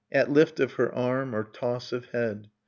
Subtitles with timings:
[0.11, 2.49] At lift of her arm or toss of head.